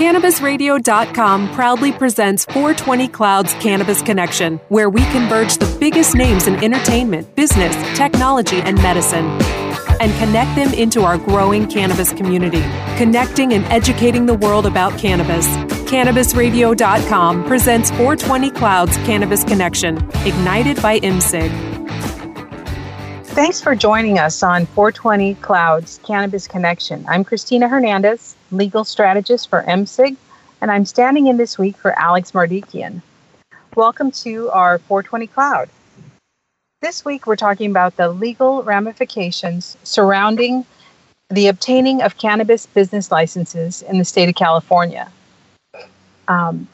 [0.00, 7.36] CannabisRadio.com proudly presents 420 Clouds Cannabis Connection, where we converge the biggest names in entertainment,
[7.36, 9.26] business, technology, and medicine
[10.00, 12.62] and connect them into our growing cannabis community,
[12.96, 15.46] connecting and educating the world about cannabis.
[15.90, 21.50] CannabisRadio.com presents 420 Clouds Cannabis Connection, ignited by mCig.
[23.26, 27.04] Thanks for joining us on 420 Clouds Cannabis Connection.
[27.06, 30.16] I'm Christina Hernandez, legal strategist for mCig,
[30.60, 33.00] and I'm standing in this week for Alex Mardikian.
[33.76, 35.68] Welcome to our 420 Cloud.
[36.82, 40.64] This week, we're talking about the legal ramifications surrounding
[41.28, 45.10] the obtaining of cannabis business licenses in the state of California.
[46.26, 46.66] Um,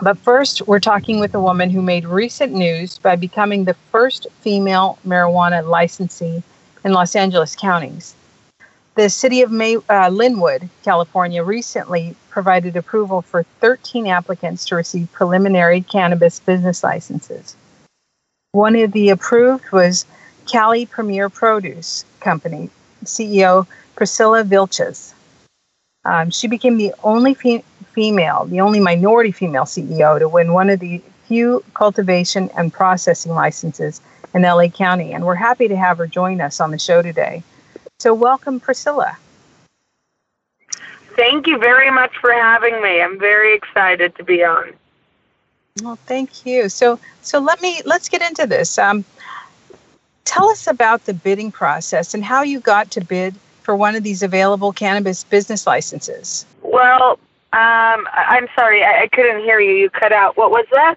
[0.00, 4.26] but first, we're talking with a woman who made recent news by becoming the first
[4.40, 6.42] female marijuana licensee
[6.84, 8.14] in Los Angeles counties.
[8.96, 15.12] The city of May, uh, Lynwood, California, recently provided approval for 13 applicants to receive
[15.12, 17.56] preliminary cannabis business licenses.
[18.52, 20.06] One of the approved was
[20.46, 22.70] Cali Premium Produce Company
[23.04, 23.66] CEO
[23.96, 25.12] Priscilla Vilches.
[26.06, 30.70] Um, she became the only fe- female, the only minority female CEO to win one
[30.70, 34.00] of the few cultivation and processing licenses
[34.32, 37.42] in LA County, and we're happy to have her join us on the show today.
[37.98, 39.16] So, welcome, Priscilla.
[41.16, 43.00] Thank you very much for having me.
[43.00, 44.74] I'm very excited to be on.
[45.82, 46.68] Well, thank you.
[46.68, 48.78] So, so let me let's get into this.
[48.78, 49.04] Um,
[50.24, 54.02] tell us about the bidding process and how you got to bid for one of
[54.02, 56.44] these available cannabis business licenses.
[56.62, 57.18] Well,
[57.52, 59.72] um, I'm sorry, I, I, couldn't hear you.
[59.72, 60.36] You cut out.
[60.36, 60.96] What was that?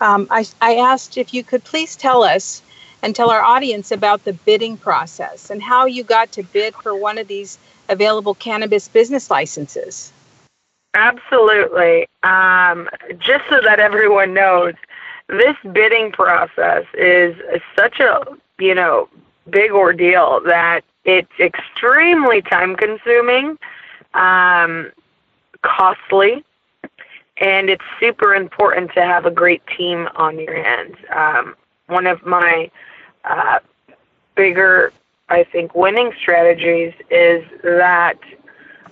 [0.00, 2.62] Um, I, I asked if you could please tell us
[3.02, 6.94] and tell our audience about the bidding process and how you got to bid for
[6.96, 10.12] one of these available cannabis business licenses.
[10.94, 12.06] Absolutely.
[12.22, 14.74] Um, just so that everyone knows,
[15.28, 17.34] this bidding process is
[17.76, 18.24] such a
[18.58, 19.08] you know
[19.50, 23.58] big ordeal that it's extremely time consuming,
[24.14, 24.92] um,
[25.62, 26.44] costly,
[27.38, 30.96] and it's super important to have a great team on your hands.
[31.14, 31.56] Um,
[31.86, 32.70] one of my
[33.24, 33.58] uh,
[34.36, 34.92] bigger,
[35.28, 38.18] I think, winning strategies is that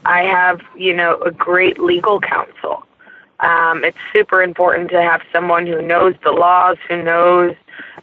[0.05, 2.85] I have, you know, a great legal counsel.
[3.41, 7.55] Um, it's super important to have someone who knows the laws, who knows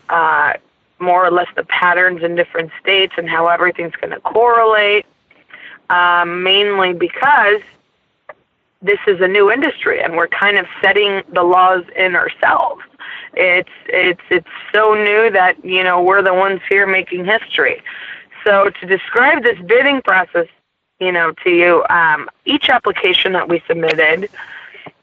[0.10, 0.54] uh,
[1.00, 5.06] more or less the patterns in different states and how everything's going to correlate.
[5.90, 7.62] Um, mainly because
[8.82, 12.82] this is a new industry and we're kind of setting the laws in ourselves.
[13.38, 17.82] It's it's it's so new that you know we're the ones here making history.
[18.44, 20.48] So to describe this bidding process
[21.00, 21.86] you know, to you.
[21.90, 24.30] Um, each application that we submitted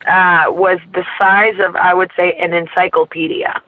[0.06, 3.60] uh, was the size of, I would say, an encyclopedia.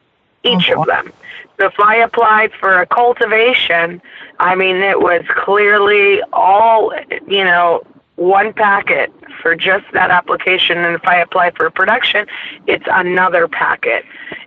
[0.43, 1.13] Each of them.
[1.59, 4.01] So if I applied for a cultivation,
[4.39, 6.93] I mean, it was clearly all,
[7.27, 7.83] you know,
[8.17, 9.13] one packet
[9.43, 10.79] for just that application.
[10.79, 12.27] And if I apply for production,
[12.67, 14.05] it's another packet.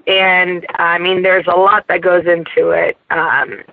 [0.08, 2.98] And I mean, there's a lot that goes into it.
[3.12, 3.64] Um,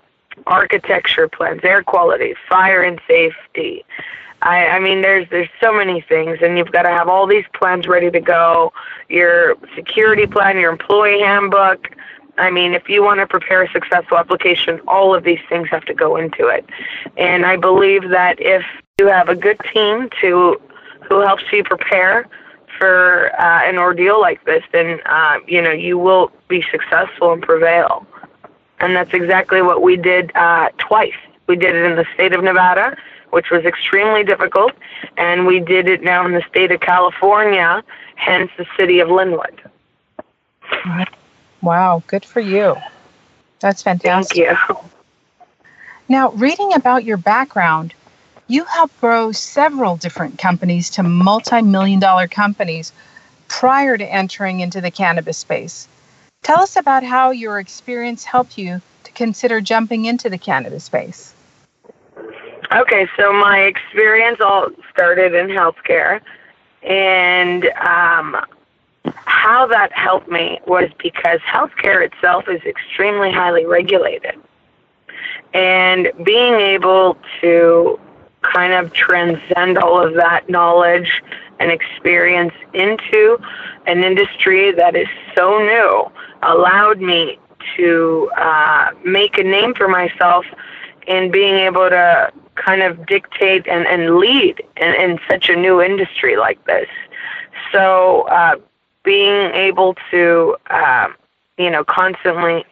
[0.46, 3.84] architecture plans, air quality, fire and safety.
[4.42, 7.44] I, I mean, there's there's so many things, and you've got to have all these
[7.54, 8.72] plans ready to go.
[9.08, 11.88] Your security plan, your employee handbook.
[12.38, 15.86] I mean, if you want to prepare a successful application, all of these things have
[15.86, 16.68] to go into it.
[17.16, 18.62] And I believe that if
[18.98, 20.60] you have a good team to
[21.08, 22.26] who helps you prepare
[22.78, 27.42] for uh, an ordeal like this, then uh, you know you will be successful and
[27.42, 28.06] prevail
[28.80, 31.14] and that's exactly what we did uh, twice.
[31.46, 32.96] We did it in the state of Nevada,
[33.30, 34.72] which was extremely difficult,
[35.16, 37.82] and we did it now in the state of California,
[38.16, 39.58] hence the city of Lynwood.
[41.62, 42.76] Wow, good for you.
[43.60, 44.46] That's fantastic.
[44.46, 44.76] Thank you.
[46.08, 47.94] Now, reading about your background,
[48.48, 52.92] you helped grow several different companies to multi million dollar companies
[53.48, 55.88] prior to entering into the cannabis space.
[56.42, 61.34] Tell us about how your experience helped you to consider jumping into the cannabis space.
[62.72, 66.20] Okay, so my experience all started in healthcare,
[66.82, 68.36] and um,
[69.14, 74.34] how that helped me was because healthcare itself is extremely highly regulated.
[75.54, 77.98] And being able to
[78.52, 81.22] kind of transcend all of that knowledge
[81.58, 83.38] and experience into
[83.86, 86.10] an industry that is so new
[86.42, 87.38] allowed me
[87.76, 90.44] to uh, make a name for myself
[91.06, 95.80] in being able to kind of dictate and, and lead in, in such a new
[95.80, 96.88] industry like this.
[97.72, 98.56] So uh,
[99.02, 101.08] being able to, uh,
[101.58, 102.64] you know, constantly,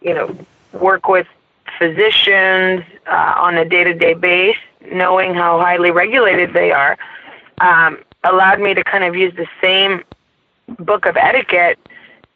[0.00, 0.36] you know,
[0.72, 1.26] work with
[1.78, 4.56] physicians uh, on a day-to-day base,
[4.92, 6.96] knowing how highly regulated they are,
[7.60, 10.02] um, allowed me to kind of use the same
[10.78, 11.78] book of etiquette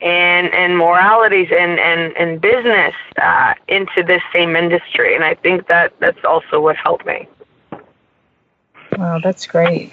[0.01, 5.69] and and moralities and and and business uh, into this same industry, and I think
[5.69, 7.29] that that's also what helped me.
[8.97, 9.93] Wow, that's great.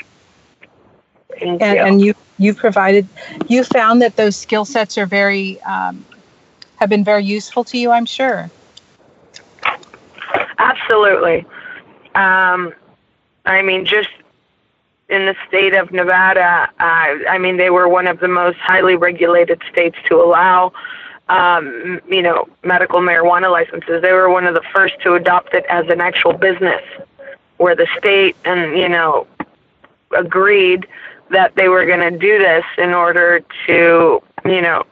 [1.40, 1.84] Thank and, you.
[1.84, 3.08] and you you provided
[3.48, 6.04] you found that those skill sets are very um,
[6.78, 7.92] have been very useful to you.
[7.92, 8.50] I'm sure.
[10.58, 11.46] Absolutely.
[12.16, 12.74] Um,
[13.46, 14.10] I mean, just
[15.10, 18.96] in the state of Nevada, uh, I mean, they were one of the most highly
[18.96, 20.72] regulated states to allow,
[21.30, 24.02] um, you know, medical marijuana licenses.
[24.02, 26.82] They were one of the first to adopt it as an actual business,
[27.58, 29.28] where the state and you know
[30.16, 30.88] agreed
[31.32, 34.84] that they were going to do this in order to, you know,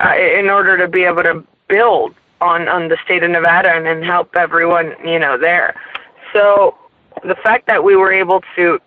[0.00, 3.86] uh, in order to be able to build on on the state of Nevada and,
[3.86, 5.74] and help everyone, you know, there.
[6.36, 6.76] So
[7.24, 8.78] the fact that we were able to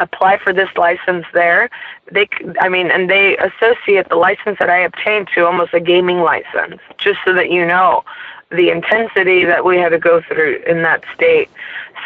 [0.00, 1.70] apply for this license there.
[2.10, 2.28] They,
[2.60, 6.80] I mean, and they associate the license that I obtained to almost a gaming license,
[6.98, 8.02] just so that you know
[8.50, 11.48] the intensity that we had to go through in that state.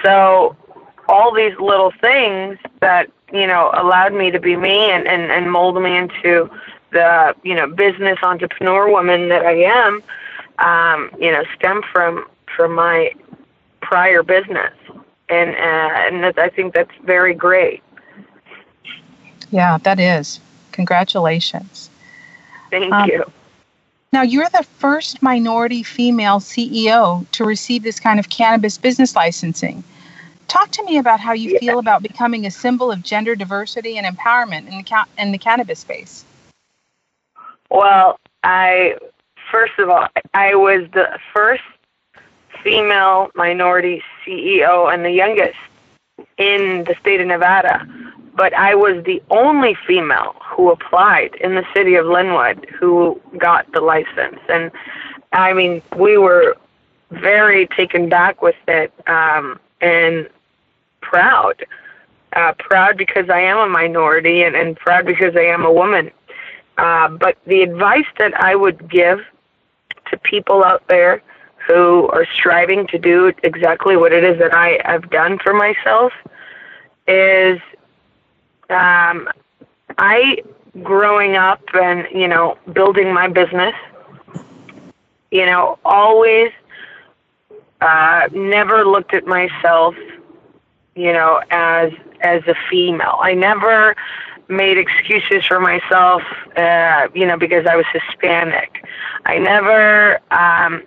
[0.03, 0.57] So
[1.09, 5.51] all these little things that you know allowed me to be me and and, and
[5.51, 6.51] mold me into
[6.91, 10.03] the you know business entrepreneur woman that I am.
[10.59, 13.13] Um, you know, stem from from my
[13.85, 14.73] prior business
[15.29, 17.83] and uh, and I think that's very great.
[19.51, 20.41] Yeah, that is.
[20.73, 21.91] Congratulations.
[22.71, 23.25] Thank um, you.
[24.13, 29.83] Now, you're the first minority female CEO to receive this kind of cannabis business licensing.
[30.47, 31.59] Talk to me about how you yeah.
[31.59, 35.39] feel about becoming a symbol of gender diversity and empowerment in the ca- in the
[35.39, 36.25] cannabis space.
[37.71, 38.97] Well, I
[39.51, 41.63] first of all, I was the first
[42.63, 45.57] female minority CEO and the youngest
[46.39, 47.87] in the state of Nevada.
[48.37, 53.71] But I was the only female who applied in the city of Lynwood who got
[53.73, 54.41] the license.
[54.49, 54.71] And
[55.33, 56.57] I mean, we were
[57.11, 60.29] very taken back with it um, and
[61.01, 61.65] proud.
[62.35, 66.11] Uh, proud because I am a minority and, and proud because I am a woman.
[66.79, 69.21] Uh, but the advice that I would give
[70.11, 71.23] to people out there
[71.67, 76.13] who are striving to do exactly what it is that I have done for myself
[77.07, 77.61] is
[78.71, 79.29] um,
[79.99, 80.43] I
[80.83, 83.75] growing up and you know building my business
[85.31, 86.51] you know always
[87.81, 89.95] uh, never looked at myself
[90.97, 93.19] you know as as a female.
[93.21, 93.95] I never
[94.49, 96.23] made excuses for myself
[96.57, 98.85] uh, you know because I was Hispanic.
[99.27, 100.83] I never um,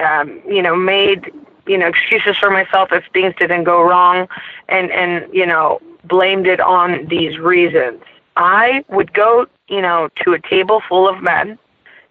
[0.00, 1.32] um, you know, made
[1.66, 4.28] you know excuses for myself if things didn't go wrong,
[4.68, 8.00] and and you know blamed it on these reasons.
[8.36, 11.58] I would go, you know, to a table full of men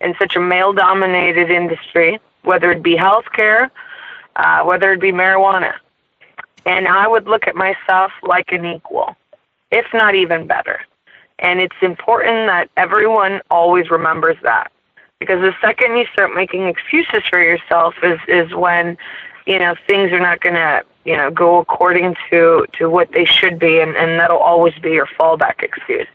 [0.02, 3.70] in such a male-dominated industry, whether it be healthcare,
[4.36, 5.74] uh, whether it be marijuana,
[6.66, 9.16] and I would look at myself like an equal,
[9.72, 10.82] if not even better.
[11.40, 14.72] And it's important that everyone always remembers that
[15.20, 18.98] because the second you start making excuses for yourself is is when
[19.46, 23.26] you know things are not going to you know go according to to what they
[23.26, 26.08] should be and and that'll always be your fallback excuse.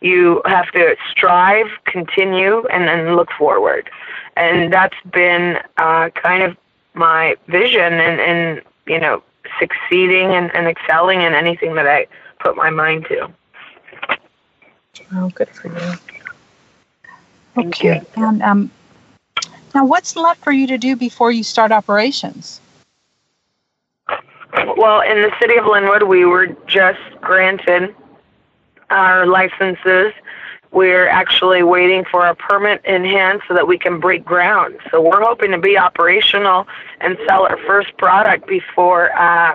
[0.00, 3.90] You have to strive continue and then look forward.
[4.36, 6.56] And that's been uh kind of
[6.94, 9.22] my vision and and you know
[9.58, 12.06] succeeding and, and excelling in anything that i
[12.38, 13.28] put my mind to.
[15.12, 16.09] Oh good for you
[17.56, 18.02] Okay.
[18.16, 18.70] And um,
[19.74, 22.60] now, what's left for you to do before you start operations?
[24.76, 27.94] Well, in the city of Lynwood, we were just granted
[28.90, 30.12] our licenses.
[30.72, 34.78] We're actually waiting for a permit in hand so that we can break ground.
[34.90, 36.66] So we're hoping to be operational
[37.00, 39.54] and sell our first product before uh,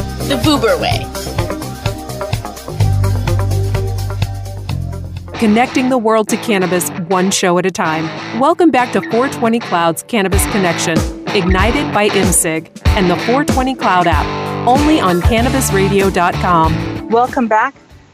[0.27, 1.05] the Vuber way.
[5.39, 8.05] Connecting the world to cannabis one show at a time.
[8.39, 10.97] Welcome back to 420 Cloud's Cannabis Connection,
[11.29, 14.25] ignited by mCig and the 420 Cloud app,
[14.67, 17.09] only on cannabisradio.com.
[17.09, 17.73] Welcome back.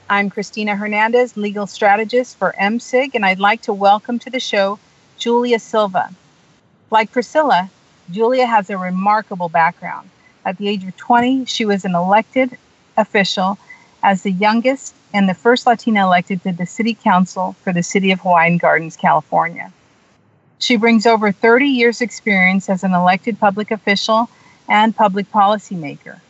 [0.10, 4.80] I'm Christina Hernandez, legal strategist for mCig, and I'd like to welcome to the show
[5.18, 6.10] Julia Silva.
[6.90, 7.70] Like Priscilla,
[8.10, 10.10] Julia has a remarkable background.
[10.48, 12.58] At the age of 20, she was an elected
[12.96, 13.58] official
[14.02, 18.12] as the youngest and the first Latina elected to the city council for the city
[18.12, 19.74] of Hawaiian Gardens, California.
[20.60, 24.30] She brings over 30 years' experience as an elected public official
[24.70, 26.22] and public policymaker.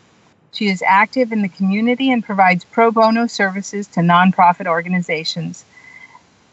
[0.51, 5.63] She is active in the community and provides pro bono services to nonprofit organizations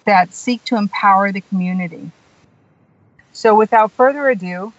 [0.05, 2.11] that seek to empower the community.
[3.33, 4.75] So, without further ado,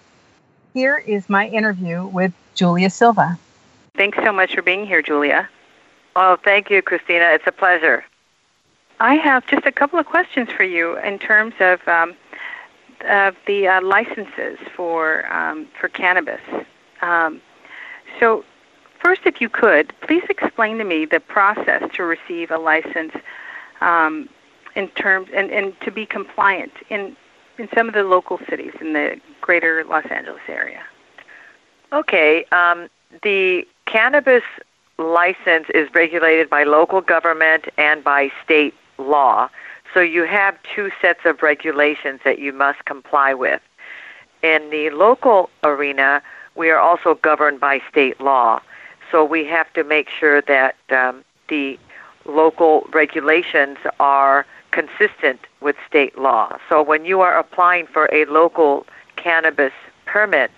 [0.76, 3.38] here is my interview with Julia Silva.
[3.96, 5.50] Thanks so much for being here, Julia.
[6.16, 7.30] Oh, thank you, Christina.
[7.32, 8.04] It's a pleasure.
[9.00, 12.16] I have just a couple of questions for you in terms of um,
[13.08, 16.42] of the uh, licenses for um, for cannabis.
[17.02, 17.42] Um,
[18.20, 18.46] so,
[19.04, 23.14] first, if you could, please explain to me the process to receive a license
[23.82, 24.30] um,
[24.76, 27.18] in terms and, and to be compliant in
[27.58, 30.84] in some of the local cities in the greater Los Angeles area.
[31.94, 32.46] Okay.
[32.52, 32.90] Um,
[33.24, 34.44] the cannabis
[34.98, 39.50] license is regulated by local government and by state law.
[39.94, 43.62] So you have two sets of regulations that you must comply with.
[44.42, 46.22] In the local arena,
[46.56, 48.62] we are also governed by state law.
[49.12, 51.80] So we have to make sure that um, the
[52.26, 56.58] local regulations are consistent with state law.
[56.68, 59.74] So when you are applying for a local cannabis
[60.06, 60.52] permit,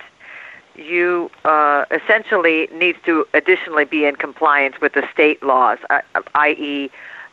[0.78, 6.00] you uh, essentially need to additionally be in compliance with the state laws, uh,
[6.34, 6.90] i.e.,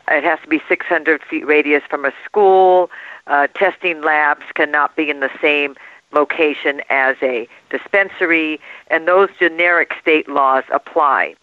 [0.07, 2.91] it has to be 600 feet radius from a school.
[3.27, 5.75] Uh, testing labs cannot be in the same
[6.11, 11.35] location as a dispensary, and those generic state laws apply.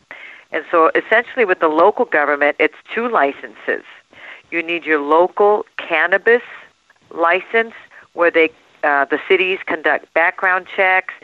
[0.52, 3.84] And so essentially with the local government, it's two licenses.
[4.50, 6.42] You need your local cannabis
[7.10, 7.74] license
[8.12, 8.50] where they
[8.84, 11.14] uh, the cities conduct background checks,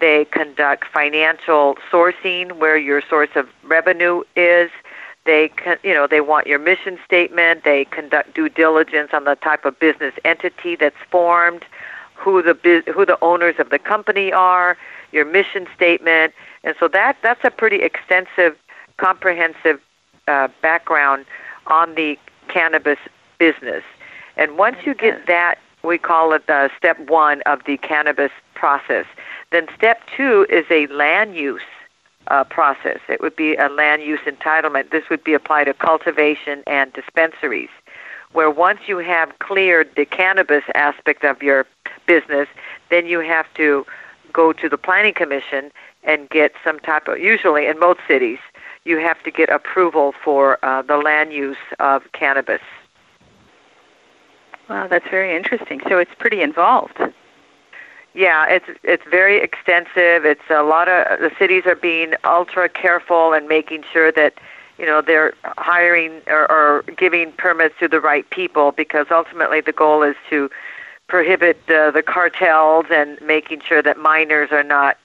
[0.00, 4.70] they conduct financial sourcing where your source of revenue is.
[5.24, 5.50] They,
[5.82, 7.64] you know, they want your mission statement.
[7.64, 11.64] They conduct due diligence on the type of business entity that's formed,
[12.14, 14.76] who the who the owners of the company are,
[15.12, 18.56] your mission statement, and so that that's a pretty extensive,
[18.98, 19.80] comprehensive
[20.28, 21.26] uh, background
[21.66, 22.98] on the cannabis
[23.38, 23.82] business.
[24.36, 29.06] And once you get that, we call it uh, step one of the cannabis process.
[29.52, 31.68] Then step two is a land use
[32.28, 32.98] uh, process.
[33.08, 34.90] It would be a land use entitlement.
[34.90, 37.74] This would be applied to cultivation and dispensaries,
[38.32, 41.66] where once you have cleared the cannabis aspect of your
[42.06, 42.48] business,
[42.90, 43.86] then you have to
[44.32, 45.70] go to the planning commission
[46.02, 48.38] and get some type of, usually in most cities,
[48.84, 52.60] you have to get approval for uh, the land use of cannabis.
[54.68, 55.80] Wow, that's very interesting.
[55.88, 56.98] So it's pretty involved.
[58.16, 60.24] Yeah, it's it's very extensive.
[60.24, 64.32] It's a lot of the cities are being ultra careful and making sure that
[64.78, 69.72] you know they're hiring or, or giving permits to the right people because ultimately the
[69.72, 70.50] goal is to
[71.08, 74.96] prohibit uh, the cartels and making sure that minors are not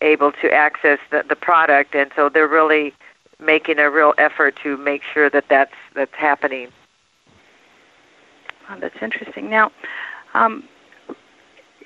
[0.00, 2.94] able to access the, the product and so they're really
[3.38, 6.68] making a real effort to make sure that that's that's happening.
[8.80, 9.50] That's interesting.
[9.50, 9.70] Now,
[10.32, 10.66] um,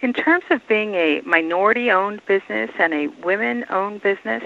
[0.00, 4.42] in terms of being a minority-owned business and a women-owned business,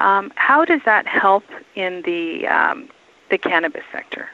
[0.00, 2.88] um, how does that help in the um,
[3.30, 4.28] the cannabis sector?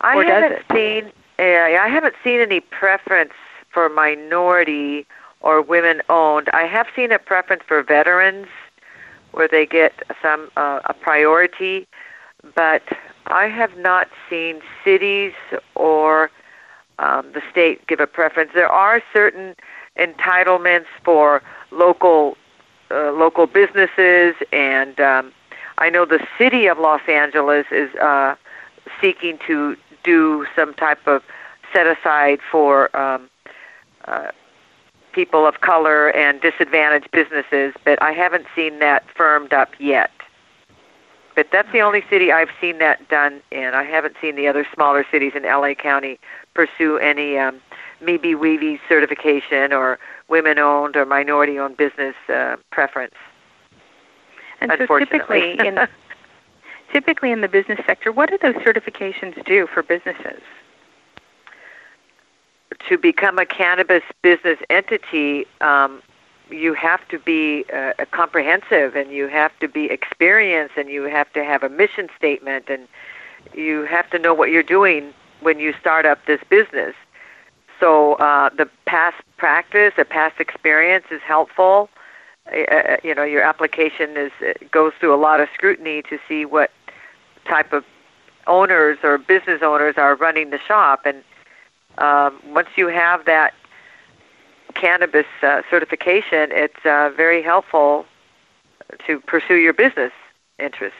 [0.00, 1.12] I or haven't seen.
[1.38, 3.32] Uh, I haven't seen any preference
[3.70, 5.06] for minority
[5.40, 6.48] or women-owned.
[6.52, 8.46] I have seen a preference for veterans,
[9.32, 11.88] where they get some uh, a priority,
[12.54, 12.82] but
[13.26, 15.32] I have not seen cities
[15.74, 16.30] or
[17.02, 18.52] um, the state give a preference.
[18.54, 19.54] There are certain
[19.98, 22.36] entitlements for local
[22.90, 25.32] uh, local businesses, and um,
[25.78, 28.34] I know the city of Los Angeles is uh,
[29.00, 31.22] seeking to do some type of
[31.72, 33.30] set aside for um,
[34.04, 34.30] uh,
[35.12, 40.10] people of color and disadvantaged businesses, but I haven't seen that firmed up yet.
[41.34, 43.74] But that's the only city I've seen that done in.
[43.74, 46.18] I haven't seen the other smaller cities in LA County
[46.54, 47.60] pursue any um,
[48.02, 53.14] MBE certification or women-owned or minority-owned business uh, preference.
[54.60, 55.78] And so typically in
[56.92, 60.42] typically in the business sector, what do those certifications do for businesses?
[62.88, 66.02] To become a cannabis business entity, um,
[66.52, 71.32] you have to be uh, comprehensive and you have to be experienced and you have
[71.32, 72.86] to have a mission statement and
[73.54, 76.94] you have to know what you're doing when you start up this business.
[77.80, 81.88] So uh, the past practice, the past experience is helpful.
[82.52, 86.18] Uh, uh you know, your application is uh, goes through a lot of scrutiny to
[86.28, 86.70] see what
[87.44, 87.84] type of
[88.46, 91.22] owners or business owners are running the shop, and
[91.98, 93.52] um, once you have that
[94.72, 98.06] cannabis uh, certification, it's uh, very helpful
[99.06, 100.12] to pursue your business
[100.58, 100.96] interest.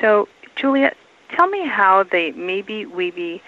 [0.00, 0.96] So, Juliet,
[1.30, 3.40] tell me how the MBE WBE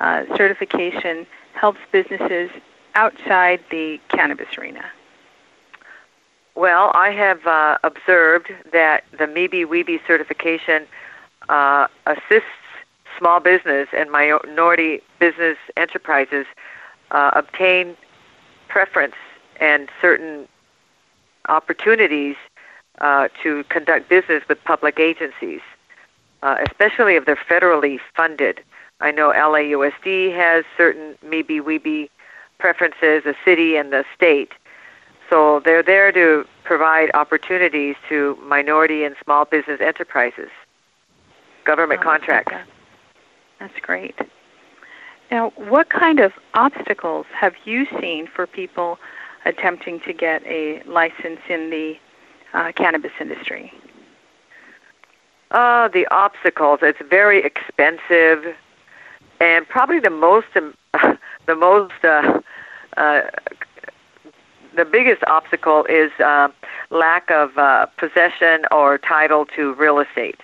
[0.00, 2.50] uh, certification helps businesses
[2.94, 4.84] outside the cannabis arena.
[6.54, 10.86] Well, I have uh, observed that the MBE WBE certification
[11.48, 12.48] uh, assists
[13.18, 16.46] small business and minority business enterprises
[17.10, 17.96] uh, obtain
[18.68, 19.14] preference
[19.60, 20.46] and certain
[21.48, 22.36] opportunities
[23.00, 25.60] uh, to conduct business with public agencies,
[26.42, 28.60] uh, especially if they're federally funded.
[29.00, 32.10] I know LAUSD has certain MBE WBE
[32.58, 34.52] preferences, the city and the state.
[35.30, 40.50] So they're there to provide opportunities to minority and small business enterprises,
[41.64, 42.54] government oh, contracts.
[43.60, 44.16] That's great.
[45.30, 48.98] Now, what kind of obstacles have you seen for people
[49.44, 51.96] attempting to get a license in the
[52.54, 53.72] uh, cannabis industry?
[55.50, 56.80] Uh, the obstacles.
[56.82, 58.54] It's very expensive,
[59.40, 60.74] and probably the most, um,
[61.46, 62.40] the most, uh,
[62.96, 63.22] uh,
[64.76, 66.48] the biggest obstacle is uh,
[66.90, 70.40] lack of uh, possession or title to real estate,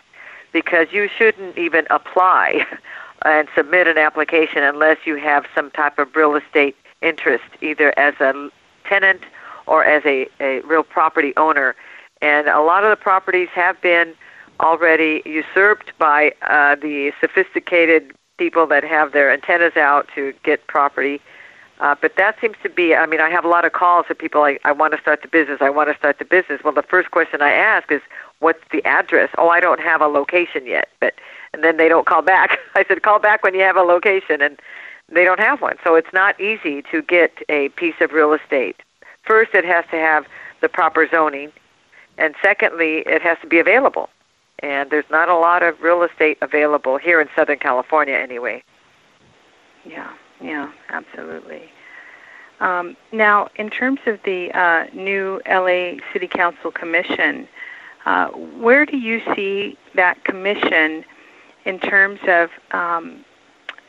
[0.53, 2.67] because you shouldn't even apply
[3.25, 8.15] and submit an application unless you have some type of real estate interest, either as
[8.21, 8.51] a
[8.85, 9.23] tenant
[9.67, 11.75] or as a, a real property owner.
[12.21, 14.15] And a lot of the properties have been
[14.61, 21.21] already usurped by uh, the sophisticated people that have their antennas out to get property.
[21.81, 24.17] Uh, but that seems to be, I mean, I have a lot of calls of
[24.17, 26.63] people like, I want to start the business, I want to start the business.
[26.63, 28.01] Well, the first question I ask is,
[28.39, 29.31] what's the address?
[29.39, 30.89] Oh, I don't have a location yet.
[31.01, 31.15] But
[31.55, 32.59] and then they don't call back.
[32.75, 34.61] I said, call back when you have a location, and
[35.11, 35.77] they don't have one.
[35.85, 38.77] So it's not easy to get a piece of real estate.
[39.23, 40.27] First, it has to have
[40.61, 41.53] the proper zoning,
[42.19, 44.11] and secondly, it has to be available.
[44.59, 48.63] And there's not a lot of real estate available here in Southern California, anyway.
[49.85, 51.71] Yeah, yeah, absolutely.
[52.61, 57.47] Um, now, in terms of the uh, new LA City Council Commission,
[58.07, 61.05] uh, where do you see that commission
[61.65, 63.25] in terms of um,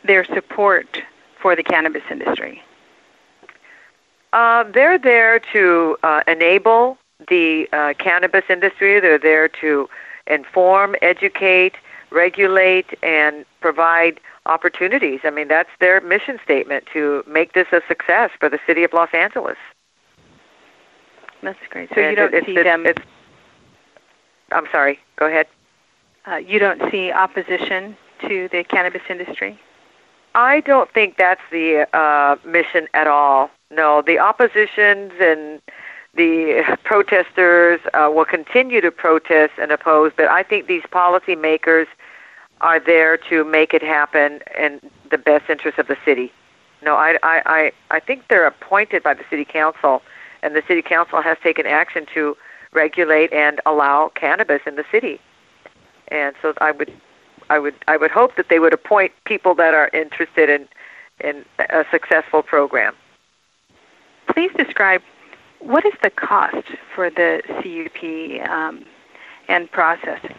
[0.04, 1.02] their support
[1.42, 2.62] for the cannabis industry?
[4.34, 6.98] Uh, they're there to uh, enable
[7.30, 9.00] the uh, cannabis industry.
[9.00, 9.90] They're there to
[10.28, 11.76] inform, educate,
[12.12, 15.22] regulate, and provide opportunities.
[15.24, 18.94] I mean, that's their mission statement to make this a success for the city of
[18.94, 19.58] Los Angeles.
[21.42, 21.90] That's great.
[21.94, 22.86] So and you don't it, see it's, them.
[22.86, 23.02] It's,
[24.52, 25.00] I'm sorry.
[25.18, 25.48] Go ahead.
[26.28, 29.60] Uh, you don't see opposition to the cannabis industry?
[30.34, 33.50] I don't think that's the uh, mission at all.
[33.72, 35.62] No, the oppositions and
[36.16, 41.88] the protesters uh, will continue to protest and oppose, but I think these policymakers
[42.62, 44.80] are there to make it happen in
[45.12, 46.32] the best interest of the city.
[46.82, 50.02] No, I, I, I, I think they're appointed by the city council,
[50.42, 52.38] and the city council has taken action to
[52.72, 55.20] regulate and allow cannabis in the city.
[56.10, 56.92] And so I would,
[57.50, 60.68] I would, I would hope that they would appoint people that are interested in,
[61.20, 62.96] in a successful program.
[64.28, 65.02] Please describe
[65.60, 68.86] what is the cost for the CUP um,
[69.48, 70.36] and processing,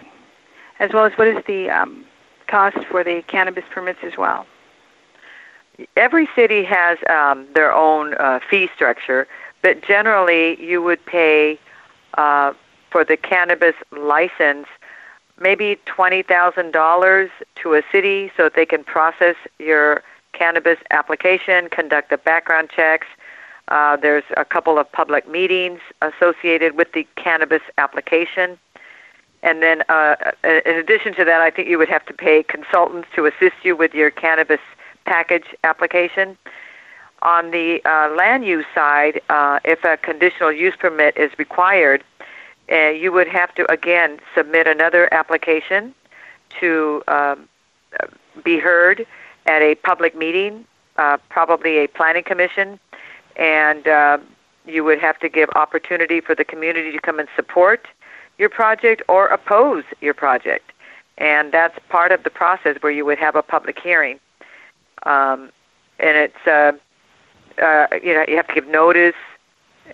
[0.79, 2.05] as well as what is the um,
[2.47, 4.47] cost for the cannabis permits as well.
[5.97, 9.27] Every city has um, their own uh, fee structure,
[9.63, 11.59] but generally you would pay
[12.15, 12.55] uh,
[12.91, 14.67] for the cannabis license
[15.41, 22.19] maybe $20,000 to a city so that they can process your cannabis application, conduct the
[22.19, 23.07] background checks.
[23.69, 28.59] Uh, there's a couple of public meetings associated with the cannabis application.
[29.43, 33.09] And then, uh, in addition to that, I think you would have to pay consultants
[33.15, 34.61] to assist you with your cannabis
[35.05, 36.37] package application.
[37.23, 42.05] On the uh, land use side, uh, if a conditional use permit is required,
[42.71, 45.95] uh, you would have to again submit another application
[46.61, 47.49] to um,
[48.45, 49.07] be heard
[49.47, 50.65] at a public meeting,
[50.97, 52.79] uh, probably a planning commission,
[53.37, 54.19] and uh,
[54.67, 57.87] you would have to give opportunity for the community to come and support
[58.39, 60.73] your project or oppose your project.
[61.19, 64.19] And that's part of the process where you would have a public hearing.
[65.05, 65.51] Um,
[65.99, 66.73] and it's, uh,
[67.63, 69.15] uh, you know, you have to give notice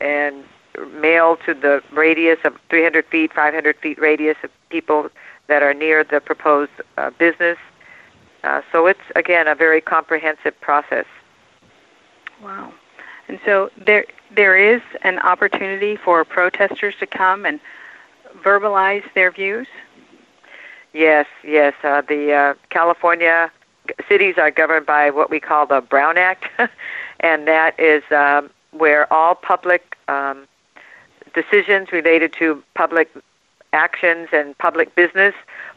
[0.00, 0.42] and
[0.94, 5.08] mail to the radius of 300 feet, 500 feet radius of people
[5.48, 7.58] that are near the proposed uh, business.
[8.44, 11.06] Uh, so it's again a very comprehensive process.
[12.42, 12.72] Wow.
[13.28, 14.04] And so there
[14.34, 17.60] there is an opportunity for protesters to come and
[18.42, 19.68] verbalize their views.
[20.92, 21.74] Yes, yes.
[21.82, 23.50] Uh, the uh, California
[24.08, 26.46] cities are governed by what we call the Brown Act,
[27.20, 30.46] and that is um, where all public um,
[31.34, 33.10] decisions related to public
[33.72, 35.34] actions and public business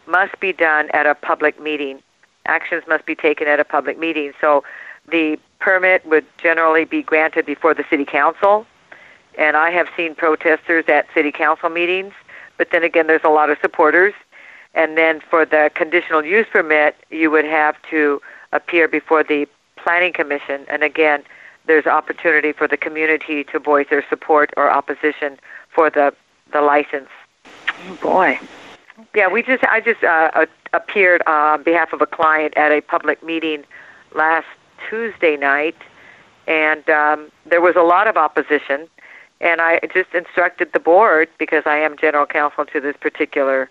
[0.08, 2.02] must be done at a public meeting.
[2.46, 4.34] Actions must be taken at a public meeting.
[4.40, 4.64] So
[5.10, 8.66] the permit would generally be granted before the city council.
[9.38, 12.14] And I have seen protesters at city council meetings,
[12.58, 14.14] but then again, there's a lot of supporters.
[14.74, 20.14] And then for the conditional use permit, you would have to appear before the planning
[20.14, 20.66] commission.
[20.70, 21.24] And again,
[21.68, 25.38] there's opportunity for the community to voice their support or opposition
[25.70, 26.14] for the
[26.52, 27.10] the license.
[27.88, 28.40] Oh boy.
[29.14, 33.24] Yeah, we just I just uh, appeared on behalf of a client at a public
[33.24, 33.64] meeting
[34.14, 34.48] last
[34.90, 35.76] Tuesday night,
[36.48, 38.88] and um, there was a lot of opposition.
[39.42, 43.70] And I just instructed the board because I am general counsel to this particular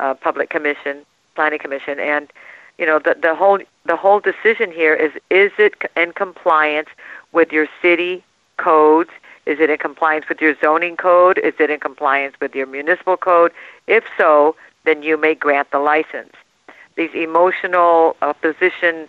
[0.00, 2.32] uh, public commission, planning commission, and
[2.78, 6.88] you know the the whole the whole decision here is is it in compliance
[7.32, 8.24] with your city
[8.56, 9.10] codes?
[9.44, 11.38] Is it in compliance with your zoning code?
[11.38, 13.52] Is it in compliance with your municipal code?
[13.86, 16.32] If so, then you may grant the license.
[16.96, 19.08] These emotional opposition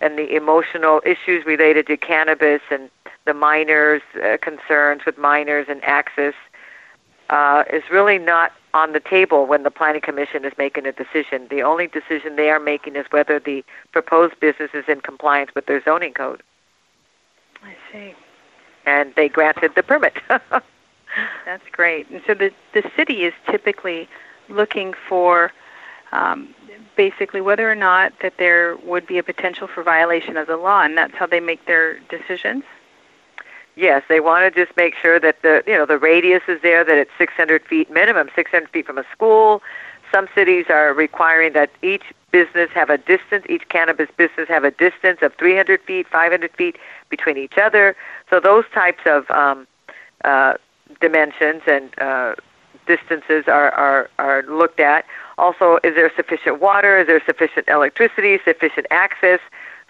[0.00, 2.90] and the emotional issues related to cannabis and
[3.24, 6.34] the minors uh, concerns with minors and access
[7.30, 11.46] uh, is really not on the table when the planning commission is making a decision.
[11.50, 15.66] The only decision they are making is whether the proposed business is in compliance with
[15.66, 16.42] their zoning code.
[17.64, 18.14] I see.
[18.86, 20.14] And they granted the permit.
[21.44, 22.08] That's great.
[22.10, 24.08] And so the the city is typically
[24.48, 25.52] looking for
[26.12, 26.54] um,
[26.96, 30.82] basically whether or not that there would be a potential for violation of the law,
[30.82, 32.64] and that's how they make their decisions.
[33.74, 36.84] Yes, they want to just make sure that the you know the radius is there,
[36.84, 39.62] that it's 600 feet minimum, 600 feet from a school.
[40.12, 44.70] Some cities are requiring that each business have a distance, each cannabis business have a
[44.70, 46.76] distance of 300 feet, 500 feet
[47.16, 47.94] between each other.
[48.30, 49.58] So those types of um,
[50.24, 50.54] uh,
[51.00, 52.34] dimensions and uh,
[52.86, 55.04] distances are, are, are looked at.
[55.38, 56.92] Also, is there sufficient water?
[57.00, 58.38] Is there sufficient electricity?
[58.44, 59.40] Sufficient access?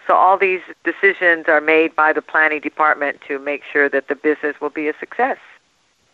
[0.05, 4.15] So all these decisions are made by the planning department to make sure that the
[4.15, 5.37] business will be a success.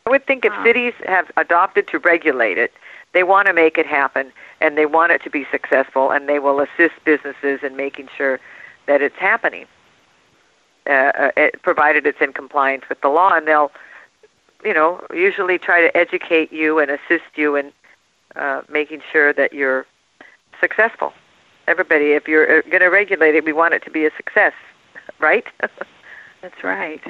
[0.06, 0.64] I would think if Wow.
[0.64, 2.72] cities have adopted to regulate it,
[3.14, 6.40] they want to make it happen and they want it to be successful and they
[6.46, 8.40] will assist businesses in making sure
[8.86, 9.66] that it's happening,
[10.88, 13.34] uh, uh, it, provided it's in compliance with the law.
[13.34, 13.72] And they'll,
[14.64, 17.72] you know, usually try to educate you and assist you in
[18.36, 19.86] uh, making sure that you're
[20.60, 21.14] successful
[21.70, 24.54] everybody, if you're going to regulate it, we want it to be a success,
[25.20, 25.46] right?
[26.42, 27.02] That's right.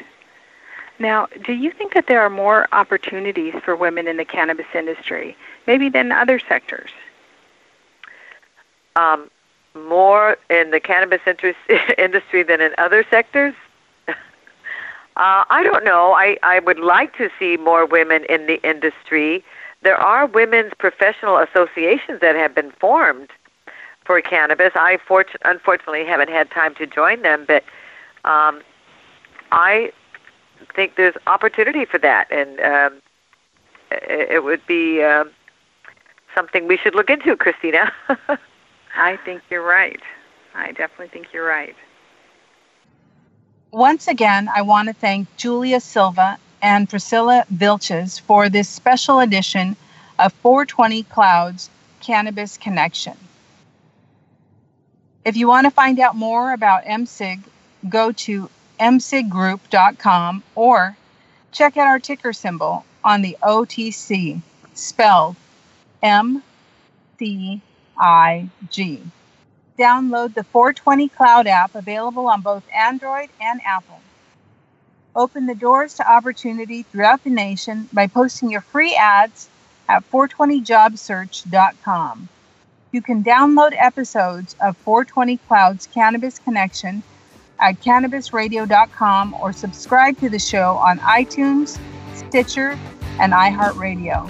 [0.99, 5.37] Now, do you think that there are more opportunities for women in the cannabis industry,
[5.65, 6.91] maybe than other sectors?
[8.95, 9.29] um,
[9.75, 11.57] more in the cannabis interest,
[11.97, 13.53] industry than in other sectors?
[14.07, 14.13] uh,
[15.15, 16.13] I don't know.
[16.13, 19.43] I, I would like to see more women in the industry.
[19.81, 23.29] There are women's professional associations that have been formed
[24.05, 24.71] for cannabis.
[24.75, 27.63] I fort- unfortunately haven't had time to join them, but
[28.25, 28.61] um,
[29.51, 29.91] I
[30.75, 33.01] think there's opportunity for that, and um,
[33.91, 35.29] it, it would be um,
[36.35, 37.91] something we should look into, Christina.
[38.95, 39.99] I think you're right.
[40.53, 41.75] I definitely think you're right.
[43.71, 49.75] Once again, I want to thank Julia Silva and Priscilla Vilches for this special edition
[50.17, 51.69] of 420 Clouds
[52.01, 53.15] Cannabis Connection.
[55.23, 57.41] If you want to find out more about mCig,
[57.87, 58.49] go to
[58.79, 60.97] msiggroup.com or
[61.51, 64.41] check out our ticker symbol on the OTC,
[64.73, 65.35] spelled
[66.01, 66.41] M
[67.17, 67.61] C
[67.99, 69.01] I G.
[69.77, 73.99] Download the 420 Cloud app available on both Android and Apple.
[75.15, 79.49] Open the doors to opportunity throughout the nation by posting your free ads
[79.87, 82.29] at 420jobsearch.com.
[82.91, 87.03] You can download episodes of 420 Cloud's Cannabis Connection
[87.59, 91.79] at cannabisradio.com or subscribe to the show on iTunes,
[92.15, 92.79] Stitcher,
[93.19, 94.29] and iHeartRadio.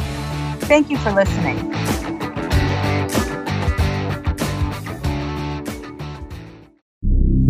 [0.62, 1.98] Thank you for listening.